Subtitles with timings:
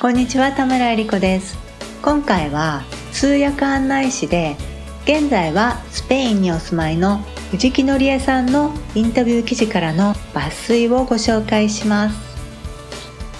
[0.00, 1.58] こんにちは田村恵理子です。
[2.02, 4.54] 今回は通訳案内士で
[5.02, 7.18] 現在はスペインにお住まいの
[7.50, 12.16] 藤木のりえさんのインタビュー記事からの抜粋をご紹介します。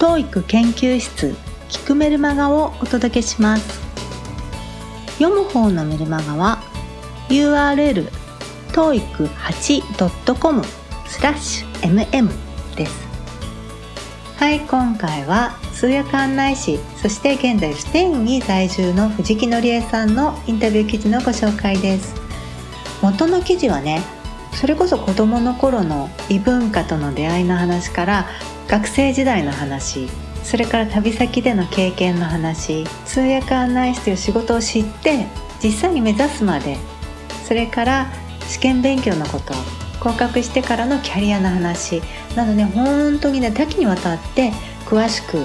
[0.01, 1.37] TOEIC 研究室
[1.69, 3.81] 聞くメルマガをお届けします。
[5.19, 6.61] 読む方のメルマガは
[7.29, 8.11] URL
[8.73, 10.65] toeic8.com
[11.07, 12.29] スラッシュ mm
[12.75, 13.07] です。
[14.39, 22.17] はい今回は通訳案内士そして現在スペインに在住の藤木のりえさんのインタビュー記事のご紹介です。
[23.01, 24.03] 元の記事はね
[24.55, 28.27] それこそ子どもの頃の異文化との出会いの話から
[28.67, 30.09] 学生時代の話
[30.43, 35.27] それから旅先での経験の話通訳案内士という仕事を知って
[35.63, 36.77] 実際に目指すまで
[37.47, 38.07] それから
[38.49, 39.55] 試験勉強のこと
[40.01, 42.03] 合格してからのキャリアの話
[42.35, 44.51] なので本当にね多岐にわたって
[44.87, 45.39] 詳しく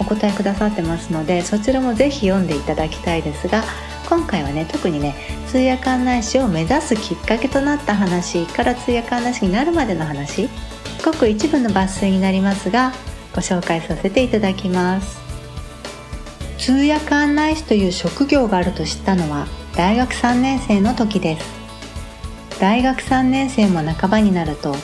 [0.00, 3.64] お答えくださってますのでそちらもぜひ読んでいただきたいですが
[4.08, 5.14] 今回はね特にね
[5.46, 10.48] 通訳案内士を目指すきっかけとなった話から通訳案内士になるまでの話
[11.04, 12.92] ごく一部の抜粋になりますが
[13.34, 15.18] ご紹介させていただきます。
[16.58, 21.58] 通訳案内士という職業があると知ったのは大学3年生の時です。
[22.60, 24.74] 大学3年生も半ばになると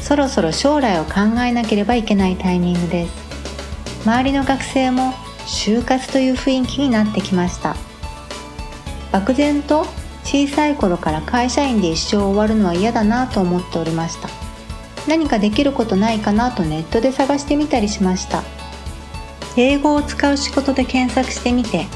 [0.00, 3.25] そろそろ将来を考えなければいけないタイミングです。
[4.06, 5.14] 周りの学生も
[5.46, 7.74] 就活という雰囲気になってきました。
[9.10, 9.84] 漠然と
[10.22, 14.28] 小さい頃から会社員で一生終わるのは嫌だなと思っておりました。
[15.08, 18.44] 何かできることないかなとネットで探してみたりしました。
[19.56, 21.86] 英語を使う仕事で検索してみて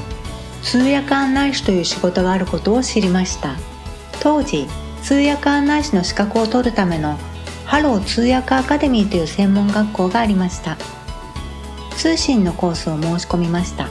[0.63, 3.55] 通訳案内士という仕事があることを知りました。
[4.19, 4.67] 当時
[5.01, 7.17] 通訳案内士の資格を取るための
[7.63, 10.75] ハロー通訳アカデミーという専門学校がありました。
[12.01, 13.87] 通信のコースを申し込みました。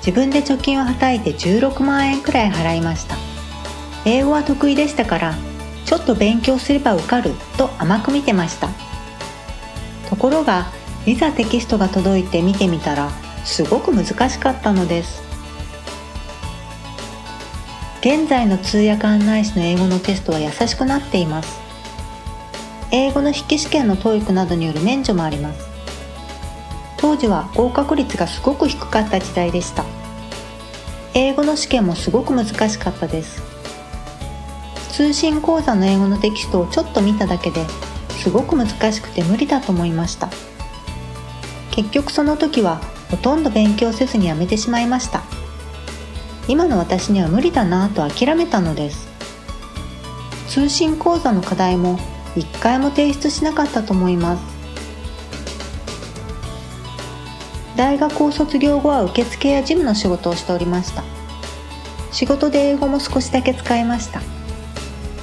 [0.00, 3.16] 自分で貯金をはたいて16万円くらい払いました。
[4.04, 5.34] 英語は得意でしたから
[5.86, 8.68] ちょっと勉強すれば受かると甘く見てました。
[10.10, 10.66] ところが
[11.06, 13.08] いざテキストが届いて見てみたら
[13.42, 15.22] すごく難しかったのです。
[18.02, 21.58] 現在の通訳案内士の英語のテストは優しくなっています。
[22.90, 25.77] 英語の筆記試験の TOEIC などによる免除もあります。
[26.98, 29.84] 当時は合格率がすごく低かった時代でした。
[31.14, 33.42] 英語の試験もすごく難しかったです。
[34.90, 37.64] 通信講座の英語のテキストをちょっと見ただけで
[38.10, 40.28] すごく難しくて無理だと思いました。
[41.70, 45.22] 結局その時はほとんど勉強せずにやめてしまいました。
[46.48, 49.06] 今の私には無理だなぁと諦めたのです。
[50.48, 51.98] 通信講座の課題も
[52.34, 54.57] 一回も提出しなかったと思います。
[57.78, 61.04] 大学を卒業後は受付や事務の仕事をしておりました。
[62.10, 64.20] 仕事で英語も少しだけ使いました。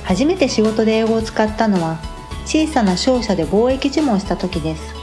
[0.06, 2.00] 初めて仕事で英語を使ったのは
[2.46, 4.96] 小さな商社で貿易事務をした時です。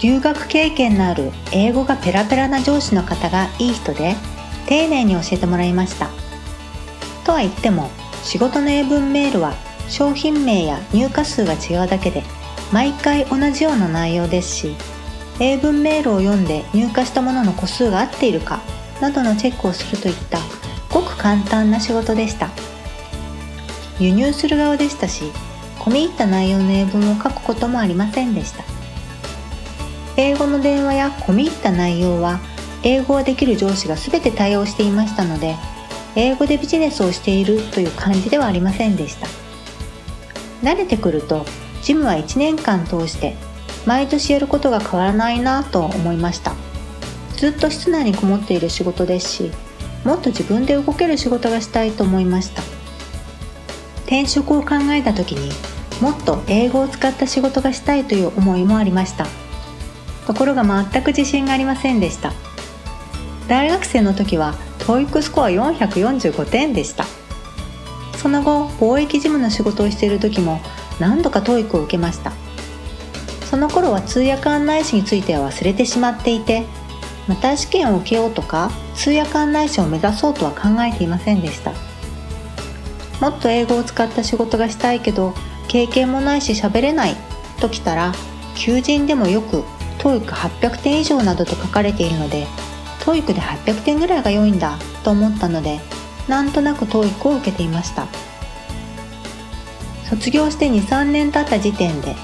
[0.00, 4.14] 留学経験のある英語がペラペラな上司の方がいい人で
[4.66, 6.08] 丁寧に教えてもらいました。
[7.24, 7.90] とは言っても
[8.22, 9.54] 仕事の英文メールは
[9.88, 12.22] 商品名や入荷数が違うだけで
[12.70, 14.76] 毎回同じような内容ですし
[15.40, 18.60] 英文メールを読んで入荷したものの個数が合っているか
[19.00, 20.38] などのチェックをするといった
[20.90, 22.50] ごく簡単な仕事でした。
[23.98, 25.24] 輸入する側でしたし
[25.78, 28.64] 込み入った内容の英文を書くこともありませんでした。
[30.16, 32.40] 英語の電話や込み入った内容は
[32.82, 35.56] 英語ができる上司が全て対応していましたので
[36.16, 39.26] 英語でビジネスをしているという感じではありませんでした。
[40.62, 41.46] 慣れてくると
[41.82, 43.36] ジムは1年間通して
[43.86, 46.54] 毎年やることが変わらないなと思いました。
[47.36, 49.50] ずっと室内にこもっている仕事ですし
[50.04, 52.62] もっと自分で動ける仕事がしたいと思いました。
[54.02, 55.50] 転職を考えた時に
[56.02, 59.26] もっと英語を使った仕事がしたいという思いもありました。
[60.26, 62.32] ところが全く自信がありませんでした。
[63.48, 67.04] 大学生の時は TOEIC スコア445点でした。
[68.16, 70.60] その後貿易事務の仕事をしている時も
[70.98, 72.32] 何度か TOEIC を受けました。
[73.50, 76.64] その頃は通訳案内士については忘れてしまっていて
[77.26, 81.72] また試験を受けようとか通訳案内士を目指そうとは考えていませんでした。
[83.20, 85.34] もっと英語を使った仕事がしたいけど
[85.66, 87.16] 経験もないし喋れない
[87.60, 88.12] ときたら
[88.54, 89.64] 求人でもよく
[89.98, 92.46] TOEIC800 点以上などと書かれているので
[93.00, 95.80] TOEIC で800点ぐらいが良いんだと思ったので
[96.28, 98.06] なんとなく TOEIC を受けていました。
[100.08, 102.16] 卒業して23年経った時点で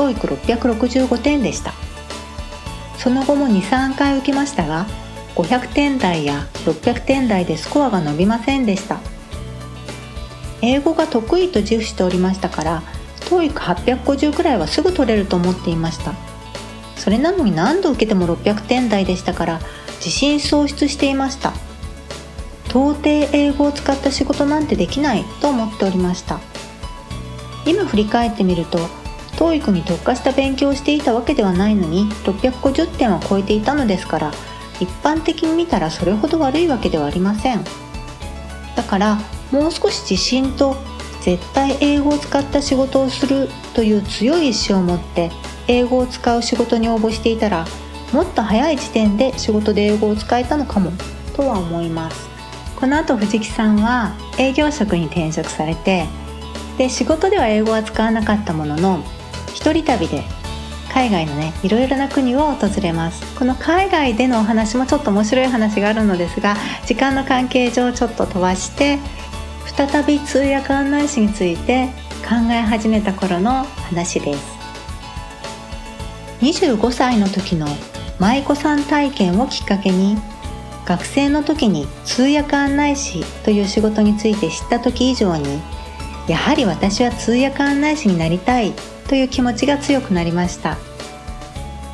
[0.00, 1.74] TOEIC665 点でした。
[2.96, 4.86] その後も23回受けましたが
[5.34, 8.98] 500点台や600点台でスコアが伸びませんでした。
[10.62, 12.82] 英語が得意と自負しておりましたから
[13.20, 16.14] TOEIC850 くらいはすぐ取れると思っていました。
[16.96, 19.60] それなのに何度受けても600点台でしたから
[19.96, 21.52] 自信喪失していました。
[22.68, 26.40] 到底英語を使った仕事なんてできないと思っておりました。
[27.66, 28.78] 今振り返ってみると
[29.36, 34.32] TOEIC に特化した勉強をしていたわけではないのに650点は超えていたのですから
[34.80, 37.64] 一般的に見たらそれほど悪いわけではありません。
[38.76, 39.18] だから
[39.50, 40.76] もう少し自信と
[41.20, 45.30] 絶対英語を使った仕事をするという強い意志を持って
[45.68, 47.66] 英語を使う仕事に応募していたら
[48.12, 50.92] もっと早い時点で仕事で英語を使えたのかも
[51.36, 52.30] とは思います。
[52.76, 56.06] この後藤木さんは営業職に転職されて
[56.78, 59.04] で仕事では英語は使わなかったものの
[59.60, 60.24] 一人旅で
[60.92, 63.38] 海外のねいろいろな国を訪れます。
[63.38, 68.98] この海外でのお話もちょっと面白い話があるのですが時間の関係上ちょっと飛ばして
[69.66, 71.88] 再び通訳案内士について
[72.22, 74.60] 考え始めた頃の話です。
[76.40, 77.66] 25歳の時の
[78.18, 80.16] 舞妓さん体験をきっかけに
[80.86, 85.60] 学生の時に通訳案内士という仕事について知った時以上に
[86.28, 88.72] やはり私は通訳案内士になりたい
[89.10, 90.78] という気持ちが強くなりました。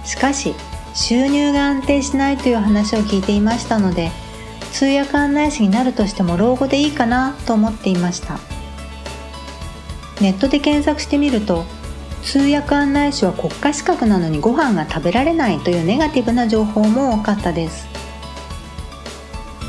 [0.05, 0.55] しかし
[0.95, 4.11] 収入が安定しないという話を聞いていましたので
[4.73, 8.39] 通訳案内士になるとしても老後でいいかなと思っていました。
[10.21, 11.65] ネットで検索してみると
[12.23, 17.87] 通訳案内士は国家資格なのにご飯が食べられないというネガティブな情報も多かったです。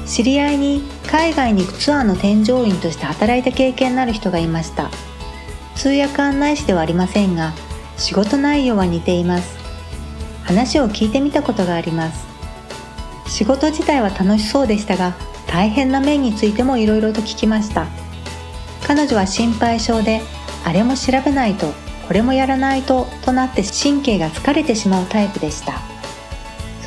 [0.06, 4.90] 知り合いに海外に行くツアーの添乗員として働いた経験のある人がいました。
[5.78, 7.54] 通訳案内士ではありませんが
[7.98, 9.58] 仕事内容は似ています。
[10.44, 12.26] 話を聞いてみたことがあります。
[13.28, 15.16] 仕事自体は楽しそうでしたが
[15.46, 17.86] 大変な面についてもいろいろと聞きました。
[18.88, 20.22] 彼女は心配性で
[20.66, 21.68] あれも調べないと
[22.08, 25.80] これもやらないととなって神経が疲れてしまうタイプでした。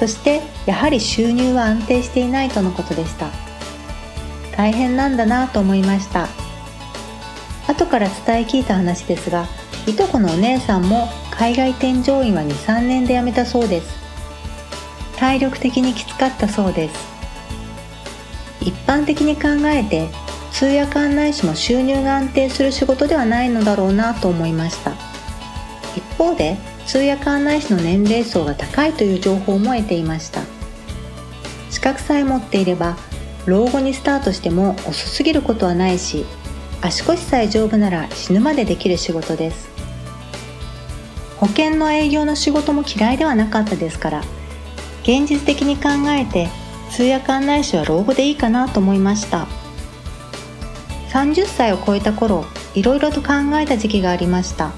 [0.00, 3.28] そしてやはり収入は安定していないとのことでした。
[4.56, 6.26] 大変なんだなと思いました。
[7.70, 9.46] 後から伝え聞いた話ですが
[9.86, 14.00] いとこのお姉さんも海外添乗員は23年で辞めたそうです。
[15.16, 16.94] 体力的にきつかったそうです。
[18.60, 20.08] 一般的に考えて
[20.50, 24.92] 通訳案内士も収入が安定する仕事ではないのだろうなと思いました。
[25.96, 30.42] 一方で通訳案内士の年齢層が高いという情報も得ていました。
[31.70, 32.96] 資格さえ持っていれば
[33.46, 36.26] 老後にスタートしても遅すぎることはないし
[36.82, 39.68] 足腰さえ丈夫なら死ぬまでできる仕事です。
[41.38, 44.22] 保険の営業の仕事も嫌いではなかったですから
[45.02, 46.48] 現実的に考えて
[46.90, 49.46] 通訳案内士は老後でいいかなと思いました。
[51.10, 52.44] 30歳を超えた頃
[52.74, 54.72] いろいろと考えた時期がありました。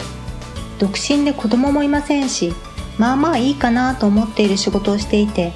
[0.78, 2.52] 独身で子供もいませんし
[2.98, 5.52] まあまあいいかなと思っている仕事をしていて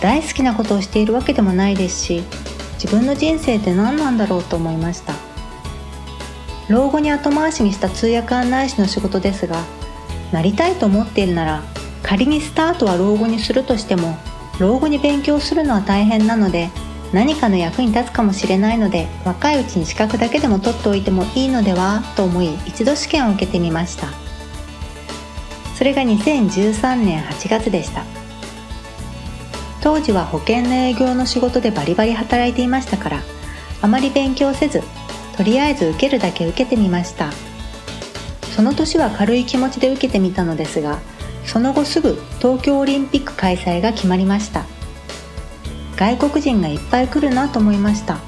[0.00, 2.22] 大好きなことをしているわけでもないですし
[2.82, 5.29] 自分の人生って何なんだろうと思いました。
[6.70, 9.64] 老後に後回しにした通訳案内士の仕事ですが
[10.32, 11.62] なりたいと思っているなら
[12.02, 14.16] 仮にスタートは老後にするとしても
[14.60, 16.70] 老後に勉強するのは大変なので
[17.12, 24.06] 何かの役に立つかもしれないので若いうちに資格だけでも取っておいてもいいのではと思い一度試験を受けてみました。
[25.76, 28.04] それが2013年8月でした。
[29.80, 33.22] 当時は保険の営業の仕事でバリバリ働いていましたから
[33.80, 34.82] あまり勉強せず
[35.36, 37.32] とりあえず受けるだけ受けてみました。
[38.54, 40.98] その年は軽い気持ちで受けてみたのですが
[41.46, 44.66] その後すぐ東京オリンピック開催が決まりました。
[45.96, 48.18] 外国人がいっぱい来るなと思いました。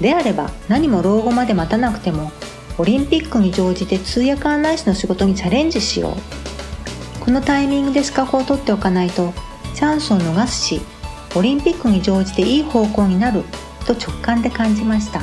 [0.00, 2.30] であれば何も老後まで待たなくても
[2.78, 7.24] オリンピックに乗じて通訳案内士の仕事にチャレンジしよう。
[7.24, 9.32] このタイミングで資格を取っておかないと
[9.74, 10.80] チャンスを逃すし
[11.34, 13.42] オリンピックに乗じていい方向になる
[13.84, 15.22] と直感で感じました。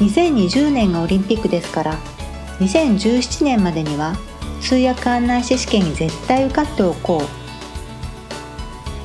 [0.00, 1.98] 2020年がオリンピックですから
[2.58, 4.16] 2017年までには
[4.60, 7.22] 通訳案内士試験に絶対受かっておこ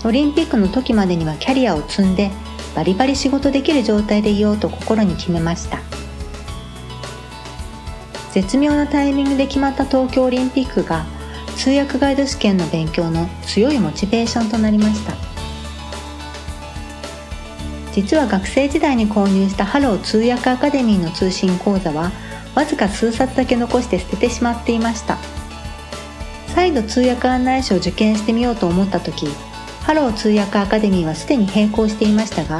[0.03, 0.07] う。
[0.07, 2.29] オリンピックの時までにはキャリアを積んで
[2.75, 5.79] バリバリ仕事できる状態でいようと心に決めました。
[8.33, 11.05] 絶妙なタイミングで決まった東京オリンピックが
[11.55, 15.24] 通訳ガイド試験の勉強の強いモチベーションとなりました。
[17.95, 22.11] 実は学生時代に購入したハロー通訳アカデミーの通信講座は
[22.53, 25.17] わずか数冊だけ残して捨ててしまっていました。
[26.53, 29.27] 再度通訳案内士を受験してみようと思った時
[29.83, 32.59] ハロー通訳アカデミーはすでに閉校していましたが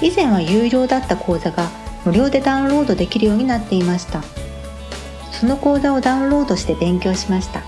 [0.00, 1.70] 以前は有料だった講座が
[2.06, 4.22] 無料でダウンロードできるようになっていました。
[5.30, 7.62] その講座をダウンロードして勉強しました。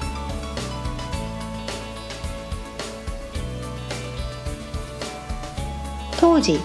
[6.21, 6.61] 当時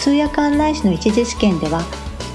[0.00, 1.82] 通訳案内士の一次試験では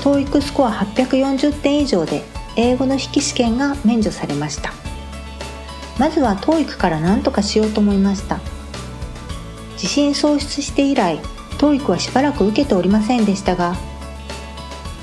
[0.02, 2.24] TOEIC スコア840点以上で
[2.56, 4.74] 英語の筆記試験が免除されました。
[5.98, 8.40] まずは TOEIC から何とかしようと思いました。
[9.74, 11.20] 自信喪失して以来
[11.58, 13.76] TOEIC はしばらく受けておりませんでしたが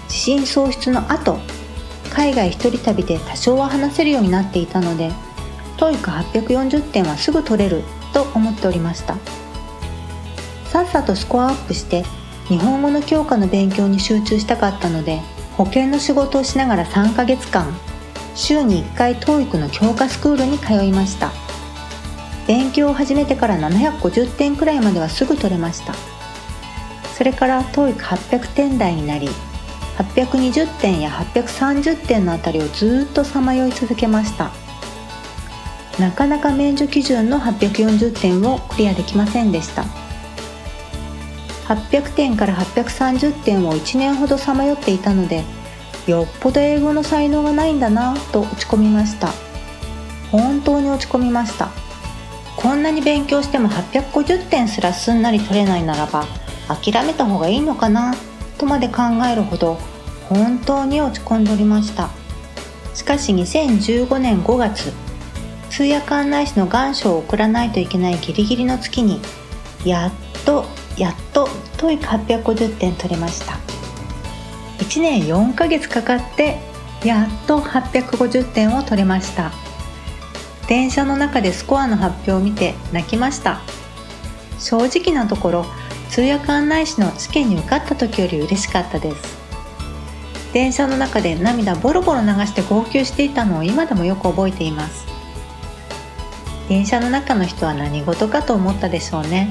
[0.04, 1.38] 自信喪失の後
[2.12, 5.10] 海外一人旅で多少は話せるようになっていたので
[5.76, 9.16] TOEIC840 点はすぐ取れると思っておりました。
[10.66, 12.04] さっさとスコアアップして
[12.50, 15.20] 日本語の教科の勉強に集中したかったので
[15.56, 17.72] 保険の仕事をしながら3ヶ月間
[18.34, 21.30] 週に1回 TOEIC の教科スクールに通いました。
[22.48, 25.94] 勉強を始めてから750点くらいまではすぐ取れました。
[27.16, 29.28] それから TOEIC800 点台になり
[29.98, 34.50] 820点や830点のあたりをずっとさまよい続けました。
[36.00, 39.99] なかなか免除基準の840点をクリアできませんでした。
[41.70, 45.44] 800点から830点を1年ほどさまよっていたので
[46.08, 49.32] よっぽど英語の才能がないんだなと落ち込みました。
[50.32, 51.68] 本当に落ち込みました。
[52.56, 56.26] こんなに勉強しても850点すらすんなり取れないならば
[56.68, 58.14] 諦めた方がいいのかな
[58.58, 59.78] とまで考えるほど
[60.28, 62.10] 本当に落ち込んでおりました。
[62.94, 64.92] しかし2015年5月
[65.70, 69.20] 通訳案内士の願書を送らないといけないギリギリの月に
[69.84, 70.12] やっ
[70.44, 70.64] と
[71.00, 71.46] やっと
[71.78, 73.54] TOEIC850 点取れました。
[74.84, 76.58] 1年4ヶ月かかって
[77.02, 79.50] やっと850点を取れました。
[80.68, 83.62] 電車の中でスコアの発表を見て泣きました。
[84.58, 85.66] 正直なところ
[86.10, 89.40] 通訳案内士の試験に受かった時より嬉しかったです。
[90.52, 95.06] 電車の中で涙ボロボロ流して号泣していたのを今でもよく覚えています。
[96.68, 99.50] 電車の中の人は何事かと思ったでしょうね。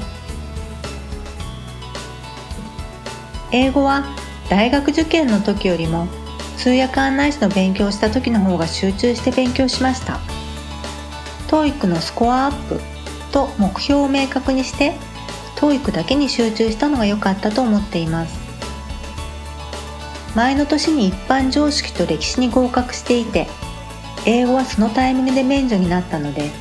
[3.51, 4.05] 英語は
[4.49, 6.07] 大学受験の時よりも
[6.57, 10.19] 通訳案内士の勉強をした時の方が集中して勉強しました。
[11.47, 12.79] TOEIC のスコアアップ
[13.31, 14.93] と目標を明確にして
[15.55, 18.37] TOEIC だけに集中したのが良かったと思っています。
[20.35, 23.47] 前の年に一般常識と歴史に合格していて
[24.27, 26.51] 英語はそのタイミングで免除になったので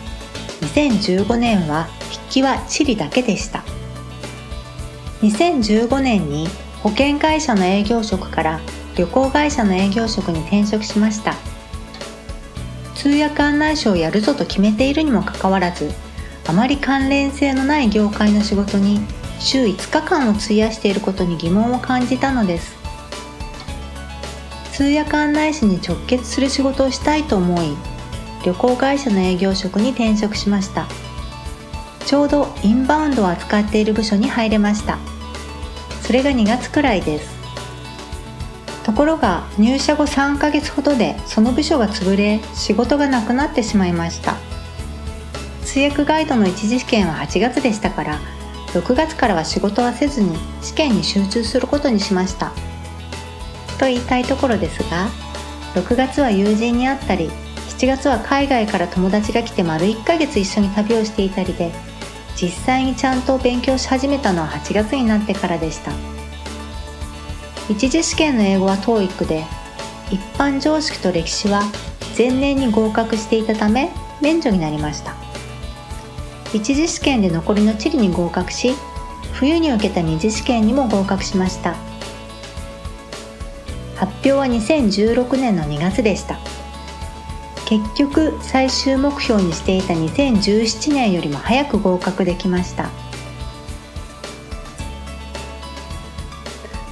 [0.63, 3.63] 2015年は筆記は地理だけでした。
[5.21, 6.49] 2015年に
[6.83, 8.61] 保険会社の営業職から
[8.97, 11.35] 旅行会社の営業職に転職しました。
[12.95, 15.93] 通訳案内所をやるぞと決めているにもかかわらず
[16.49, 19.01] あまり関連性のない業界の仕事に
[19.39, 22.77] 週5日間を費やしていることに疑問を感じたのです。
[24.73, 27.77] 通訳案内士に直結する仕事をしたいと思い
[28.45, 30.87] 旅行会社の営業職に転職しました。
[32.07, 34.99] ちょうどインバウンドを扱っている部署に入れました。
[36.09, 37.29] それが2月くらいです。
[38.83, 44.37] ところが入社後3ヶ月ほどでその部署が潰れ仕事がなくなってしまいました。
[45.67, 48.21] 通訳ガイドの一次試験は8月でしたから
[48.69, 52.53] 6月からは仕事はせずに試験に集中することにしました。
[53.79, 55.09] と言いたいところですが
[55.75, 57.29] 6月は友人に会ったり
[57.77, 61.71] 7月は海外から友達が来て丸1ヶ月一緒に旅をしていたりで
[62.41, 65.91] 実際にちゃんと勉強し始めたのは8月になってからでした。
[67.69, 69.45] 一次試験の英語は TOEIC で
[70.11, 71.63] 一般常識と歴史は
[72.17, 73.91] 前年に合格していたため
[74.23, 75.17] 免除になりました。
[76.55, 78.75] 一次試験で残りの地理に合格し
[79.33, 81.75] 冬に受けた二次試験にも合格しました。
[83.97, 86.39] 発表は2016年の2月でした。
[87.69, 92.89] 結局最終目標にしていた2017年よりも早く合格できました。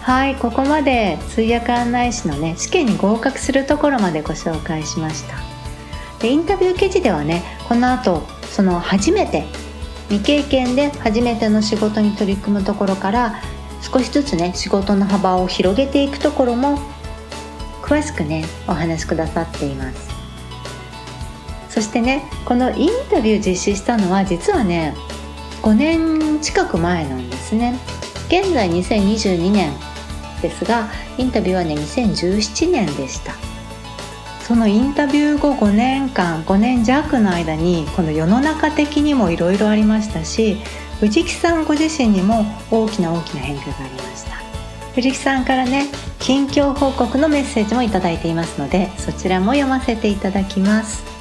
[0.03, 5.37] はいここまで通訳案内士のね試験に合格するところまでご紹介しました。
[6.19, 9.45] でインタビュー記事ではねこの後その初めて
[10.11, 13.41] 未経験で初めての仕事に取り組むところから
[13.81, 16.79] 少しずつね仕事の幅を広げていくところも
[17.81, 20.16] 詳しくねお話しくださっています。
[21.77, 24.95] そしてねこのインタビュー実施したのは実はね
[25.61, 27.79] 5年近く前なんですね。
[28.29, 29.75] 現在2022年
[30.41, 33.35] ですがインタビューはね2017年でした。
[34.41, 40.57] そのインタビュー後5年間5年弱の間にこの世の中的にもいろいろありましたし
[41.01, 44.37] 藤木さんご自身にも大きな大きな変化がありました。
[44.95, 45.89] 藤木さんからね
[46.21, 51.16] 近況報告のメッセージもいただいていますのでそちらも読ませていただきます。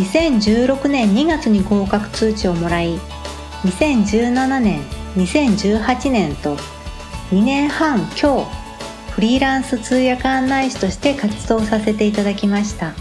[0.00, 2.98] 2016年2月に合格通知をもらい
[3.64, 4.82] 2017年
[5.16, 6.56] 2018年と
[7.30, 8.60] 2年半今日
[9.12, 12.94] フリーランス通訳案内士として活動させていただきました。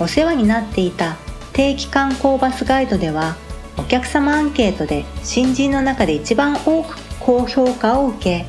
[0.00, 1.16] お世話になっていた
[1.52, 3.36] 定期観光バスガイドでは
[3.76, 8.46] お客様アンケートで新人の中で一番多く高評価を受け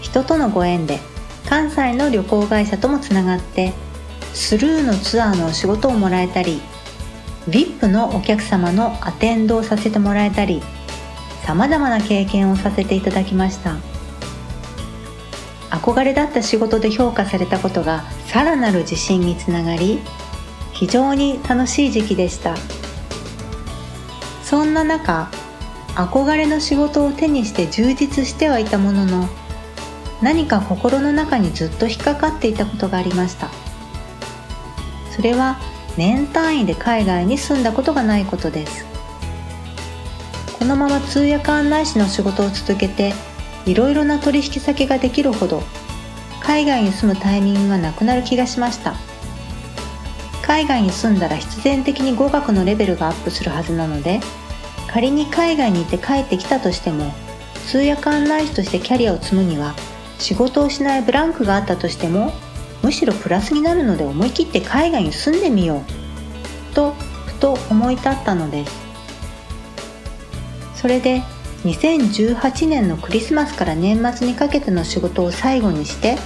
[0.00, 1.00] 人とのご縁で
[1.48, 3.72] 関西の旅行会社ともつながって
[4.34, 6.60] スルーのツアーのお仕事をもらえたり
[7.48, 10.62] VIP のお客様のアテンドをさせてもらえたり
[11.44, 13.76] さまざまな経験をさせていただきました。
[15.70, 20.00] 憧れだった仕事で評価されたことがさらなる自信につながり
[20.72, 22.54] 非常に楽しい時期でした。
[24.44, 25.30] そんな中
[25.94, 29.28] 憧れの仕事を手にして充実してはいたものの
[30.20, 33.48] 何か心の中にずっと引っかかっていたことがありました。
[35.14, 35.58] それは
[35.96, 38.86] 年単位で海外に住んだことがないことです。
[40.58, 43.12] このまま通訳案内士の仕事を続けて
[43.66, 45.62] いろいろな取引先ができるほど
[46.40, 48.94] 海外に住むタイミングがなくなる気がしました。
[50.42, 54.20] 海外に住んだら必然的に語学のレベルがアップするはずなので
[54.86, 57.12] 仮に海外に行って帰ってきたとしても
[57.66, 59.74] 通訳案内士としてキャリアを積むには
[60.18, 62.32] 仕事をしないブランクがあったとしても
[62.82, 65.82] むしろプラスになるので思い切って海外に住んでみよ
[66.70, 66.92] うと
[67.26, 68.72] ふと思い立ったのです。
[70.74, 71.22] それで
[71.64, 76.16] 2018年のクリスマスから年末にかけての仕事を最後にして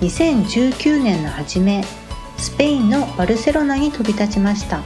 [0.00, 1.82] 2019年の初め
[2.36, 4.82] スペインのバルセロナに飛び立ちました。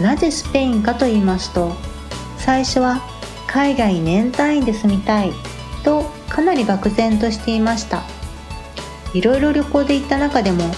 [0.00, 1.74] なぜスペインかと言いますと
[2.38, 3.02] 最初は
[3.46, 5.32] 海外年単位で住みたい
[5.84, 8.02] とかなり漠然としていました。
[9.14, 10.72] いろいろ旅行で行った中でも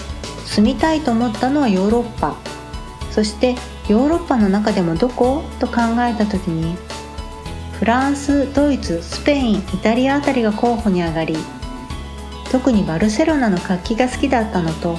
[0.45, 2.35] 住みたいと思ったのはヨーロッパ。
[3.11, 3.55] そして
[3.87, 6.75] ヨーロッパの中でもどこと考えた時に
[7.73, 11.35] フランスドイツスペインイタリアあたりが候補に上がり
[12.51, 14.97] 特にバルセロナの活気が好きだったのと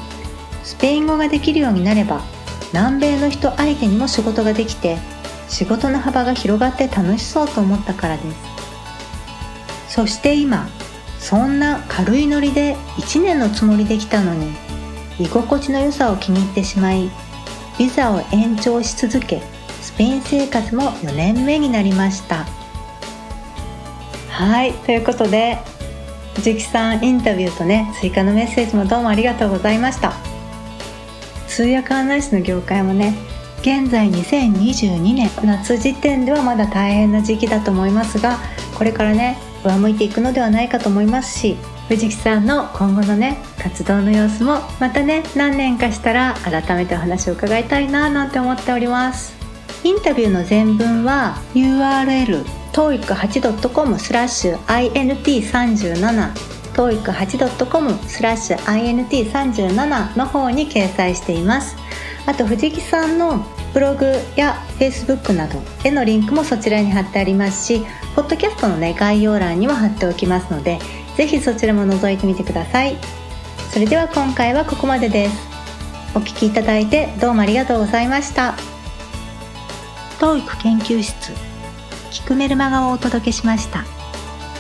[0.62, 2.22] スペイン語ができるようになれば
[2.72, 4.98] 南米の人相手にも仕事ができて
[5.48, 8.36] 仕事の幅が広がって楽しそうと思ったからです。
[9.88, 10.68] そして今
[11.24, 14.52] そんな軽いノリで1年のつもりできたのに
[15.18, 17.10] 居心地の良さを気に入ってしまい
[17.78, 19.40] ビザを延長し続け
[19.80, 22.44] スペイン生活も4年目になりました。
[24.28, 25.56] はいということで
[26.34, 30.12] 藤木さんインタビューとね追加のメッセージもどうもありがとうございました。
[31.48, 33.16] 通訳案内士の業界もね
[33.60, 38.38] 現在2022年夏時点ではまだ大変な時期だと思いますが
[38.76, 41.56] これからね上向いていくのではないかと思いますし
[41.88, 49.34] 藤木さんの今後のね活動の様子もまたね何年かしたら改めてお話を伺いたいななんて思っております。
[49.84, 56.32] インタビューの全文は URL toeic8.com スラッシュ int37
[56.72, 61.76] toeic8.com スラッシュ int37 の方に掲載しています。
[62.26, 63.44] あと藤木さんの
[63.74, 64.06] ブログ
[64.36, 67.84] や Facebook などへのリンクもそちらに貼ってありますし
[68.14, 70.78] ポッドキャストのね概要欄にも貼っておきますので
[71.16, 72.96] ぜひそちらも覗いてみてください。
[73.70, 75.36] それでは今回はここまでです。
[76.14, 78.54] お聴きいただいてどうもありがとうございました。
[80.20, 81.32] TOEIC 研究室
[82.12, 83.84] 聞くメルマガをお届けしました。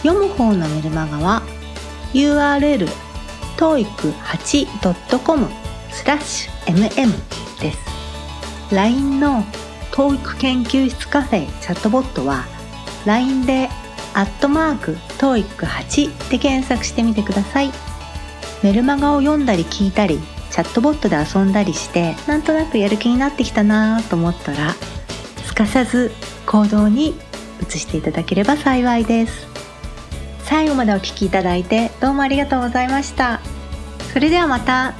[0.02, 1.42] 読む方のメルマガは
[2.12, 2.88] URL
[3.56, 5.48] toeic8.com
[5.92, 7.93] スラッシュ mm です。
[8.72, 9.44] LINE の
[9.92, 12.44] TOEIC 研究室カフェチャットボットは
[13.06, 13.68] LINE で
[14.14, 17.70] アットマーク TOEIC8 で検索してみてください。
[18.62, 20.18] メルマガを読んだり聞いたり
[20.50, 24.72] チャットボットで遊んだりしてなんとなくやる気になってきたなと思ったら
[25.44, 26.12] すかさず
[26.46, 27.14] 行動に
[27.68, 29.46] 移していただければ幸いです。
[30.44, 33.40] 最後までお聴きいただいてどうもありがとうございました。
[34.12, 34.94] それではまた。